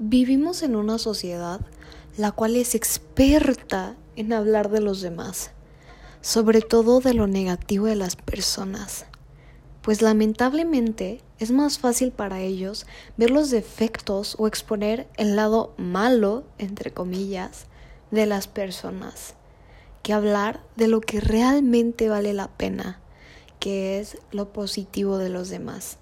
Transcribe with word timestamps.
Vivimos 0.00 0.62
en 0.62 0.76
una 0.76 0.96
sociedad 0.96 1.60
la 2.16 2.30
cual 2.30 2.54
es 2.54 2.76
experta 2.76 3.96
en 4.14 4.32
hablar 4.32 4.70
de 4.70 4.80
los 4.80 5.00
demás, 5.00 5.50
sobre 6.20 6.60
todo 6.60 7.00
de 7.00 7.14
lo 7.14 7.26
negativo 7.26 7.86
de 7.86 7.96
las 7.96 8.14
personas, 8.14 9.06
pues 9.82 10.00
lamentablemente 10.00 11.20
es 11.40 11.50
más 11.50 11.80
fácil 11.80 12.12
para 12.12 12.38
ellos 12.38 12.86
ver 13.16 13.30
los 13.30 13.50
defectos 13.50 14.36
o 14.38 14.46
exponer 14.46 15.08
el 15.16 15.34
lado 15.34 15.74
malo, 15.76 16.44
entre 16.58 16.92
comillas, 16.92 17.66
de 18.12 18.26
las 18.26 18.46
personas, 18.46 19.34
que 20.04 20.12
hablar 20.12 20.60
de 20.76 20.86
lo 20.86 21.00
que 21.00 21.20
realmente 21.20 22.08
vale 22.08 22.34
la 22.34 22.46
pena, 22.46 23.00
que 23.58 23.98
es 23.98 24.16
lo 24.30 24.52
positivo 24.52 25.18
de 25.18 25.28
los 25.28 25.48
demás. 25.48 25.98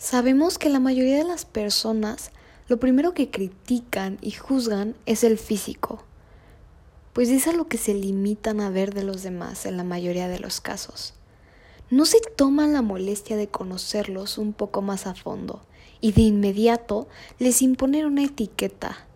Sabemos 0.00 0.56
que 0.56 0.70
la 0.70 0.80
mayoría 0.80 1.18
de 1.18 1.24
las 1.24 1.44
personas 1.44 2.30
lo 2.68 2.80
primero 2.80 3.12
que 3.12 3.30
critican 3.30 4.16
y 4.22 4.30
juzgan 4.30 4.96
es 5.04 5.24
el 5.24 5.36
físico, 5.36 6.04
pues 7.12 7.28
es 7.28 7.46
a 7.46 7.52
lo 7.52 7.68
que 7.68 7.76
se 7.76 7.92
limitan 7.92 8.62
a 8.62 8.70
ver 8.70 8.94
de 8.94 9.04
los 9.04 9.22
demás 9.22 9.66
en 9.66 9.76
la 9.76 9.84
mayoría 9.84 10.26
de 10.28 10.38
los 10.38 10.62
casos. 10.62 11.12
No 11.90 12.06
se 12.06 12.18
toman 12.34 12.72
la 12.72 12.80
molestia 12.80 13.36
de 13.36 13.48
conocerlos 13.48 14.38
un 14.38 14.54
poco 14.54 14.80
más 14.80 15.06
a 15.06 15.14
fondo 15.14 15.60
y 16.00 16.12
de 16.12 16.22
inmediato 16.22 17.06
les 17.38 17.60
imponen 17.60 18.06
una 18.06 18.24
etiqueta, 18.24 19.06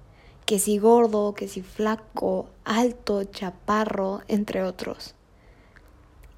que 0.44 0.58
si 0.58 0.76
gordo, 0.76 1.34
que 1.34 1.48
si 1.48 1.62
flaco, 1.62 2.50
alto, 2.62 3.24
chaparro, 3.24 4.20
entre 4.28 4.62
otros. 4.62 5.14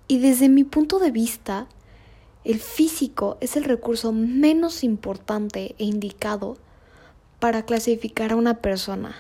Y 0.06 0.18
desde 0.18 0.48
mi 0.48 0.62
punto 0.62 1.01
de 1.01 1.10
vista, 1.10 1.66
el 2.46 2.60
físico 2.60 3.38
es 3.41 3.56
el 3.56 3.64
recurso 3.64 4.12
menos 4.12 4.84
importante 4.84 5.74
e 5.78 5.84
indicado 5.84 6.56
para 7.41 7.64
clasificar 7.64 8.30
a 8.30 8.37
una 8.37 8.62
persona, 8.62 9.16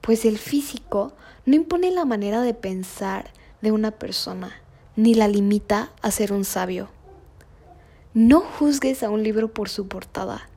pues 0.00 0.24
el 0.24 0.38
físico 0.38 1.12
no 1.44 1.56
impone 1.56 1.90
la 1.90 2.06
manera 2.06 2.40
de 2.40 2.54
pensar 2.54 3.30
de 3.60 3.70
una 3.70 3.90
persona, 3.90 4.50
ni 4.96 5.14
la 5.14 5.28
limita 5.28 5.92
a 6.00 6.10
ser 6.10 6.32
un 6.32 6.46
sabio. 6.46 6.88
No 8.14 8.40
juzgues 8.40 9.02
a 9.02 9.10
un 9.10 9.22
libro 9.22 9.52
por 9.52 9.68
su 9.68 9.86
portada, 9.86 10.48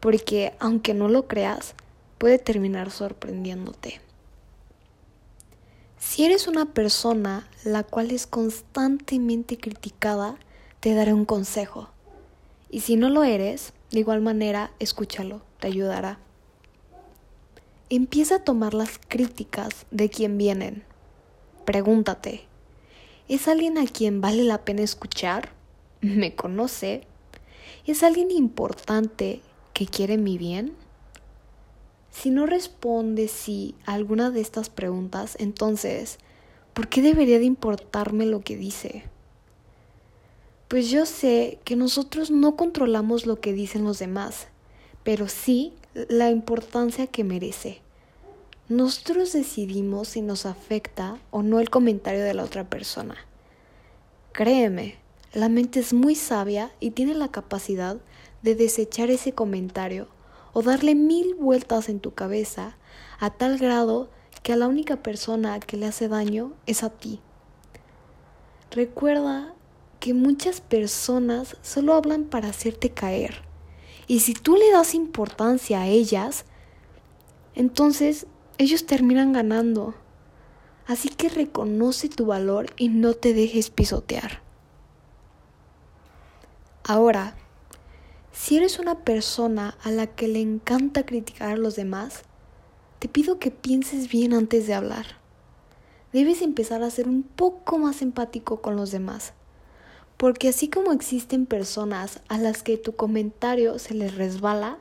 porque 0.00 0.52
aunque 0.60 0.92
no 0.92 1.08
lo 1.08 1.28
creas, 1.28 1.74
puede 2.18 2.38
terminar 2.38 2.90
sorprendiéndote. 2.90 4.02
Si 5.98 6.26
eres 6.26 6.46
una 6.46 6.74
persona 6.74 7.48
la 7.64 7.84
cual 7.84 8.10
es 8.10 8.26
constantemente 8.26 9.56
criticada, 9.56 10.36
te 10.86 10.94
daré 10.94 11.12
un 11.12 11.24
consejo. 11.24 11.88
Y 12.70 12.82
si 12.82 12.94
no 12.94 13.10
lo 13.10 13.24
eres, 13.24 13.72
de 13.90 13.98
igual 13.98 14.20
manera, 14.20 14.70
escúchalo, 14.78 15.42
te 15.58 15.66
ayudará. 15.66 16.20
Empieza 17.90 18.36
a 18.36 18.44
tomar 18.44 18.72
las 18.72 19.00
críticas 19.08 19.86
de 19.90 20.08
quien 20.10 20.38
vienen. 20.38 20.84
Pregúntate, 21.64 22.44
¿es 23.26 23.48
alguien 23.48 23.78
a 23.78 23.86
quien 23.86 24.20
vale 24.20 24.44
la 24.44 24.64
pena 24.64 24.82
escuchar? 24.82 25.48
¿Me 26.02 26.36
conoce? 26.36 27.02
¿Es 27.84 28.04
alguien 28.04 28.30
importante 28.30 29.40
que 29.72 29.88
quiere 29.88 30.18
mi 30.18 30.38
bien? 30.38 30.72
Si 32.12 32.30
no 32.30 32.46
responde 32.46 33.26
sí 33.26 33.74
a 33.86 33.94
alguna 33.94 34.30
de 34.30 34.40
estas 34.40 34.68
preguntas, 34.68 35.36
entonces, 35.40 36.18
¿por 36.74 36.86
qué 36.86 37.02
debería 37.02 37.40
de 37.40 37.44
importarme 37.44 38.24
lo 38.24 38.38
que 38.42 38.56
dice? 38.56 39.02
Pues 40.68 40.90
yo 40.90 41.06
sé 41.06 41.60
que 41.64 41.76
nosotros 41.76 42.32
no 42.32 42.56
controlamos 42.56 43.24
lo 43.24 43.40
que 43.40 43.52
dicen 43.52 43.84
los 43.84 44.00
demás, 44.00 44.48
pero 45.04 45.28
sí 45.28 45.72
la 45.94 46.30
importancia 46.30 47.06
que 47.06 47.22
merece. 47.22 47.80
Nosotros 48.68 49.32
decidimos 49.32 50.08
si 50.08 50.22
nos 50.22 50.44
afecta 50.44 51.18
o 51.30 51.44
no 51.44 51.60
el 51.60 51.70
comentario 51.70 52.24
de 52.24 52.34
la 52.34 52.42
otra 52.42 52.68
persona. 52.68 53.14
Créeme, 54.32 54.96
la 55.32 55.48
mente 55.48 55.78
es 55.78 55.92
muy 55.92 56.16
sabia 56.16 56.72
y 56.80 56.90
tiene 56.90 57.14
la 57.14 57.28
capacidad 57.28 57.98
de 58.42 58.56
desechar 58.56 59.08
ese 59.10 59.32
comentario 59.32 60.08
o 60.52 60.62
darle 60.62 60.96
mil 60.96 61.34
vueltas 61.36 61.88
en 61.88 62.00
tu 62.00 62.12
cabeza 62.14 62.76
a 63.20 63.30
tal 63.30 63.58
grado 63.58 64.10
que 64.42 64.52
a 64.52 64.56
la 64.56 64.66
única 64.66 64.96
persona 64.96 65.60
que 65.60 65.76
le 65.76 65.86
hace 65.86 66.08
daño 66.08 66.54
es 66.66 66.82
a 66.82 66.90
ti. 66.90 67.20
Recuerda 68.72 69.54
que 70.06 70.14
muchas 70.14 70.60
personas 70.60 71.56
solo 71.62 71.92
hablan 71.92 72.26
para 72.26 72.50
hacerte 72.50 72.90
caer. 72.90 73.42
Y 74.06 74.20
si 74.20 74.34
tú 74.34 74.54
le 74.54 74.70
das 74.70 74.94
importancia 74.94 75.80
a 75.80 75.88
ellas, 75.88 76.44
entonces 77.56 78.28
ellos 78.56 78.86
terminan 78.86 79.32
ganando. 79.32 79.96
Así 80.86 81.08
que 81.08 81.28
reconoce 81.28 82.08
tu 82.08 82.26
valor 82.26 82.66
y 82.76 82.88
no 82.88 83.14
te 83.14 83.34
dejes 83.34 83.70
pisotear. 83.70 84.42
Ahora, 86.84 87.34
si 88.30 88.58
eres 88.58 88.78
una 88.78 89.00
persona 89.00 89.76
a 89.82 89.90
la 89.90 90.06
que 90.06 90.28
le 90.28 90.40
encanta 90.40 91.04
criticar 91.04 91.50
a 91.50 91.56
los 91.56 91.74
demás, 91.74 92.22
te 93.00 93.08
pido 93.08 93.40
que 93.40 93.50
pienses 93.50 94.08
bien 94.08 94.34
antes 94.34 94.68
de 94.68 94.74
hablar. 94.74 95.06
Debes 96.12 96.42
empezar 96.42 96.84
a 96.84 96.90
ser 96.90 97.08
un 97.08 97.24
poco 97.24 97.78
más 97.78 98.02
empático 98.02 98.62
con 98.62 98.76
los 98.76 98.92
demás. 98.92 99.34
Porque 100.16 100.48
así 100.48 100.68
como 100.68 100.92
existen 100.92 101.44
personas 101.44 102.20
a 102.28 102.38
las 102.38 102.62
que 102.62 102.78
tu 102.78 102.96
comentario 102.96 103.78
se 103.78 103.94
les 103.94 104.14
resbala, 104.14 104.78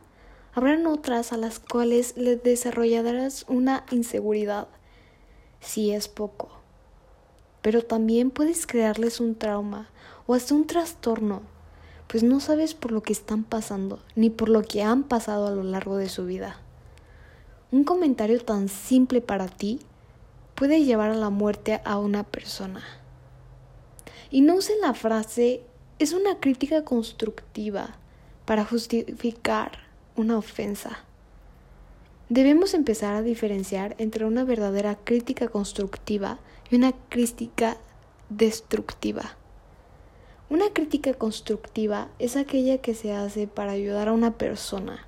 habrán 0.54 0.88
otras 0.88 1.34
a 1.34 1.38
las 1.38 1.60
cuales 1.60 2.16
les 2.16 2.42
desarrollarás 2.42 3.46
una 3.50 3.86
inseguridad, 3.92 4.70
si 5.60 5.92
es 5.92 6.08
poco. 6.08 6.50
Pero 7.62 7.82
también 7.82 8.32
puedes 8.32 8.66
crearles 8.66 9.20
un 9.20 9.36
trauma 9.36 9.90
o 10.26 10.34
hasta 10.34 10.56
un 10.56 10.68
trastorno, 10.68 11.42
pues 12.08 12.24
no 12.24 12.40
sabes 12.40 12.74
por 12.74 12.94
lo 12.94 13.04
que 13.04 13.12
están 13.12 13.44
pasando 13.44 14.00
ni 14.16 14.30
por 14.30 14.48
lo 14.48 14.62
que 14.62 14.84
han 14.84 15.04
pasado 15.04 15.48
a 15.48 15.52
lo 15.52 15.64
largo 15.64 15.98
de 15.98 16.08
su 16.08 16.26
vida. 16.26 16.58
Un 17.72 17.84
comentario 17.84 18.40
tan 18.40 18.70
simple 18.70 19.20
para 19.20 19.48
ti 19.48 19.80
puede 20.54 20.86
llevar 20.86 21.12
a 21.12 21.16
la 21.16 21.30
muerte 21.30 21.82
a 21.84 21.98
una 21.98 22.24
persona. 22.24 22.82
Y 24.36 24.42
no 24.42 24.56
usen 24.56 24.82
la 24.82 24.94
frase 24.94 25.62
es 25.98 26.12
una 26.12 26.42
crítica 26.42 26.84
constructiva 26.84 27.96
para 28.44 28.66
justificar 28.66 29.80
una 30.18 30.38
ofensa. 30.38 31.06
Debemos 32.28 32.74
empezar 32.74 33.14
a 33.14 33.22
diferenciar 33.22 33.96
entre 33.98 34.26
una 34.26 34.44
verdadera 34.44 34.98
crítica 35.02 35.48
constructiva 35.48 36.40
y 36.70 36.76
una 36.76 36.92
crítica 37.08 37.78
destructiva. 38.28 39.38
Una 40.50 40.66
crítica 40.74 41.14
constructiva 41.14 42.10
es 42.20 42.36
aquella 42.36 42.80
que 42.80 42.94
se 42.94 43.14
hace 43.14 43.48
para 43.48 43.72
ayudar 43.72 44.10
a 44.10 44.14
una 44.14 44.38
persona. 44.38 45.08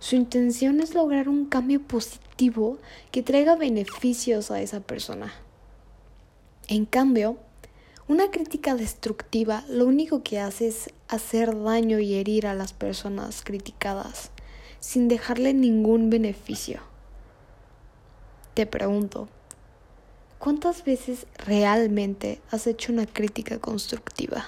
Su 0.00 0.16
intención 0.16 0.80
es 0.80 0.94
lograr 0.94 1.30
un 1.30 1.46
cambio 1.46 1.80
positivo 1.80 2.76
que 3.10 3.22
traiga 3.22 3.56
beneficios 3.56 4.50
a 4.50 4.60
esa 4.60 4.80
persona. 4.80 5.32
En 6.68 6.84
cambio, 6.84 7.38
una 8.06 8.30
crítica 8.30 8.74
destructiva 8.74 9.64
lo 9.68 9.86
único 9.86 10.22
que 10.22 10.38
hace 10.38 10.68
es 10.68 10.90
hacer 11.08 11.62
daño 11.62 11.98
y 12.00 12.14
herir 12.14 12.46
a 12.46 12.54
las 12.54 12.74
personas 12.74 13.42
criticadas, 13.42 14.30
sin 14.78 15.08
dejarle 15.08 15.54
ningún 15.54 16.10
beneficio. 16.10 16.80
Te 18.52 18.66
pregunto, 18.66 19.28
¿cuántas 20.38 20.84
veces 20.84 21.26
realmente 21.38 22.42
has 22.50 22.66
hecho 22.66 22.92
una 22.92 23.06
crítica 23.06 23.58
constructiva? 23.58 24.44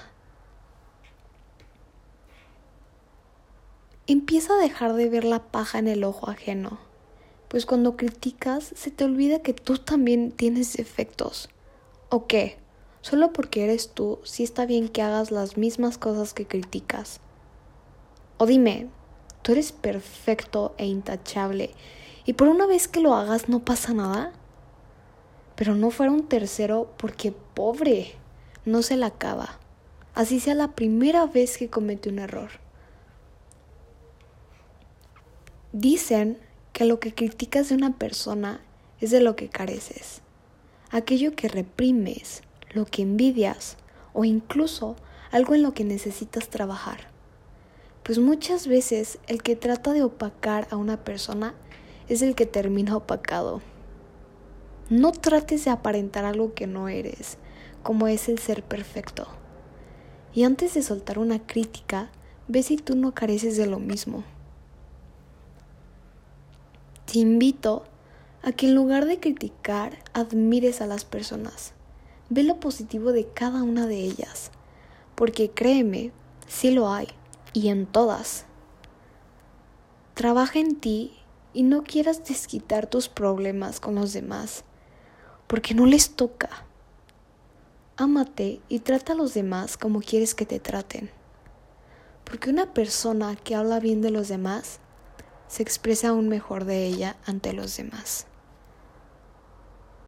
Empieza 4.05 4.53
a 4.53 4.61
dejar 4.61 4.93
de 4.93 5.09
ver 5.09 5.23
la 5.23 5.51
paja 5.51 5.79
en 5.79 5.87
el 5.87 6.03
ojo 6.03 6.29
ajeno, 6.29 6.77
pues 7.47 7.65
cuando 7.65 7.97
criticas 7.97 8.71
se 8.75 8.91
te 8.91 9.03
olvida 9.03 9.41
que 9.41 9.53
tú 9.53 9.79
también 9.79 10.31
tienes 10.31 10.73
defectos. 10.73 11.49
¿O 12.09 12.27
qué? 12.27 12.66
Solo 13.09 13.31
porque 13.31 13.63
eres 13.63 13.91
tú, 13.93 14.19
sí 14.25 14.43
está 14.43 14.65
bien 14.65 14.89
que 14.89 15.01
hagas 15.01 15.31
las 15.31 15.55
mismas 15.55 15.97
cosas 15.97 16.33
que 16.33 16.45
criticas. 16.45 17.21
O 18.37 18.45
dime, 18.45 18.89
tú 19.43 19.53
eres 19.53 19.71
perfecto 19.71 20.75
e 20.77 20.87
intachable 20.87 21.71
y 22.25 22.33
por 22.33 22.49
una 22.49 22.65
vez 22.65 22.89
que 22.89 22.99
lo 22.99 23.13
hagas 23.15 23.47
no 23.47 23.63
pasa 23.63 23.93
nada. 23.93 24.33
Pero 25.55 25.73
no 25.73 25.89
fuera 25.89 26.11
un 26.11 26.27
tercero 26.27 26.91
porque 26.97 27.31
pobre, 27.31 28.11
no 28.65 28.81
se 28.81 28.97
la 28.97 29.05
acaba. 29.05 29.57
Así 30.13 30.41
sea 30.41 30.53
la 30.53 30.75
primera 30.75 31.27
vez 31.27 31.57
que 31.57 31.69
comete 31.69 32.09
un 32.09 32.19
error. 32.19 32.49
Dicen 35.71 36.39
que 36.73 36.83
lo 36.83 36.99
que 36.99 37.13
criticas 37.13 37.69
de 37.69 37.75
una 37.75 37.97
persona 37.97 38.59
es 38.99 39.11
de 39.11 39.21
lo 39.21 39.37
que 39.37 39.47
careces. 39.47 40.21
Aquello 40.91 41.37
que 41.37 41.47
reprimes 41.47 42.41
lo 42.77 42.85
que 42.85 43.01
envidias 43.01 43.75
o 44.13 44.23
incluso 44.23 44.95
algo 45.31 45.55
en 45.55 45.63
lo 45.63 45.73
que 45.73 45.83
necesitas 45.83 46.49
trabajar. 46.49 47.09
Pues 48.03 48.19
muchas 48.19 48.67
veces 48.67 49.19
el 49.27 49.43
que 49.43 49.57
trata 49.57 49.91
de 49.91 50.03
opacar 50.03 50.67
a 50.71 50.77
una 50.77 51.03
persona 51.03 51.53
es 52.07 52.21
el 52.21 52.35
que 52.35 52.45
termina 52.45 52.95
opacado. 52.95 53.61
No 54.89 55.11
trates 55.11 55.65
de 55.65 55.71
aparentar 55.71 56.23
algo 56.23 56.53
que 56.53 56.67
no 56.67 56.87
eres, 56.87 57.37
como 57.83 58.07
es 58.07 58.29
el 58.29 58.39
ser 58.39 58.63
perfecto. 58.63 59.27
Y 60.33 60.43
antes 60.43 60.73
de 60.73 60.83
soltar 60.83 61.19
una 61.19 61.45
crítica, 61.45 62.09
ve 62.47 62.63
si 62.63 62.77
tú 62.77 62.95
no 62.95 63.13
careces 63.13 63.57
de 63.57 63.67
lo 63.67 63.79
mismo. 63.79 64.23
Te 67.11 67.19
invito 67.19 67.83
a 68.43 68.53
que 68.53 68.67
en 68.67 68.75
lugar 68.75 69.05
de 69.05 69.19
criticar, 69.19 69.97
admires 70.13 70.79
a 70.79 70.87
las 70.87 71.03
personas. 71.03 71.73
Ve 72.29 72.43
lo 72.43 72.59
positivo 72.59 73.11
de 73.11 73.27
cada 73.27 73.63
una 73.63 73.87
de 73.87 73.97
ellas, 73.97 74.51
porque 75.15 75.49
créeme, 75.49 76.11
sí 76.47 76.71
lo 76.71 76.91
hay, 76.91 77.07
y 77.53 77.69
en 77.69 77.85
todas. 77.85 78.45
Trabaja 80.13 80.59
en 80.59 80.75
ti 80.75 81.13
y 81.53 81.63
no 81.63 81.83
quieras 81.83 82.25
desquitar 82.25 82.87
tus 82.87 83.07
problemas 83.07 83.79
con 83.79 83.95
los 83.95 84.13
demás, 84.13 84.63
porque 85.47 85.73
no 85.73 85.85
les 85.85 86.11
toca. 86.11 86.49
Ámate 87.95 88.61
y 88.67 88.79
trata 88.79 89.13
a 89.13 89.15
los 89.15 89.33
demás 89.33 89.77
como 89.77 90.01
quieres 90.01 90.35
que 90.35 90.45
te 90.45 90.59
traten. 90.59 91.09
Porque 92.25 92.49
una 92.49 92.73
persona 92.73 93.35
que 93.37 93.55
habla 93.55 93.79
bien 93.79 94.01
de 94.01 94.11
los 94.11 94.27
demás 94.27 94.79
se 95.47 95.63
expresa 95.63 96.09
aún 96.09 96.27
mejor 96.27 96.65
de 96.65 96.85
ella 96.85 97.15
ante 97.25 97.53
los 97.53 97.77
demás. 97.77 98.27